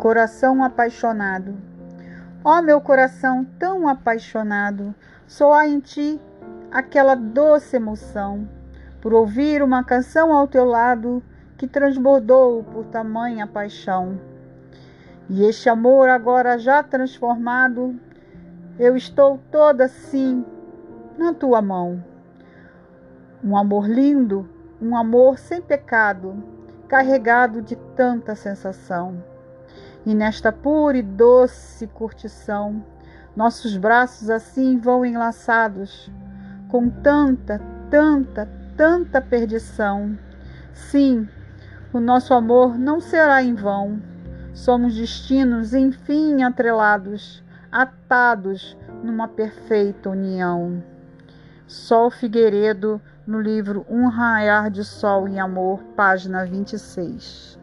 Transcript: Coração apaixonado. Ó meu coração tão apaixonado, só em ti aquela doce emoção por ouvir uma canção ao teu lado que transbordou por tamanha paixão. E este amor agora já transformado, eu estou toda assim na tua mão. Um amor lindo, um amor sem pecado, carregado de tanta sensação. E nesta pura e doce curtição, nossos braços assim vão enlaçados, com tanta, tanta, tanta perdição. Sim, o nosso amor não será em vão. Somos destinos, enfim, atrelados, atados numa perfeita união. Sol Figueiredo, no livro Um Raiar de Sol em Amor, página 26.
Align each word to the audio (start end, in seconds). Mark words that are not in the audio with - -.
Coração 0.00 0.64
apaixonado. 0.64 1.58
Ó 2.42 2.62
meu 2.62 2.80
coração 2.80 3.44
tão 3.58 3.86
apaixonado, 3.86 4.94
só 5.26 5.62
em 5.62 5.78
ti 5.78 6.18
aquela 6.72 7.14
doce 7.14 7.76
emoção 7.76 8.48
por 9.02 9.12
ouvir 9.12 9.62
uma 9.62 9.84
canção 9.84 10.32
ao 10.32 10.48
teu 10.48 10.64
lado 10.64 11.22
que 11.58 11.66
transbordou 11.66 12.64
por 12.64 12.86
tamanha 12.86 13.46
paixão. 13.46 14.18
E 15.28 15.44
este 15.44 15.68
amor 15.68 16.08
agora 16.08 16.56
já 16.56 16.82
transformado, 16.82 17.94
eu 18.78 18.96
estou 18.96 19.38
toda 19.50 19.84
assim 19.84 20.42
na 21.18 21.34
tua 21.34 21.60
mão. 21.60 22.02
Um 23.44 23.54
amor 23.54 23.86
lindo, 23.86 24.48
um 24.80 24.96
amor 24.96 25.36
sem 25.36 25.60
pecado, 25.60 26.42
carregado 26.88 27.60
de 27.60 27.76
tanta 27.76 28.34
sensação. 28.34 29.28
E 30.06 30.14
nesta 30.14 30.50
pura 30.50 30.98
e 30.98 31.02
doce 31.02 31.86
curtição, 31.86 32.84
nossos 33.36 33.76
braços 33.76 34.30
assim 34.30 34.78
vão 34.78 35.04
enlaçados, 35.04 36.10
com 36.68 36.88
tanta, 36.88 37.60
tanta, 37.90 38.48
tanta 38.76 39.20
perdição. 39.20 40.18
Sim, 40.72 41.28
o 41.92 42.00
nosso 42.00 42.32
amor 42.32 42.78
não 42.78 43.00
será 43.00 43.42
em 43.42 43.54
vão. 43.54 44.00
Somos 44.54 44.94
destinos, 44.94 45.74
enfim, 45.74 46.42
atrelados, 46.42 47.44
atados 47.70 48.76
numa 49.02 49.28
perfeita 49.28 50.10
união. 50.10 50.82
Sol 51.66 52.10
Figueiredo, 52.10 53.00
no 53.26 53.40
livro 53.40 53.86
Um 53.88 54.08
Raiar 54.08 54.70
de 54.70 54.84
Sol 54.84 55.28
em 55.28 55.38
Amor, 55.38 55.82
página 55.94 56.44
26. 56.44 57.58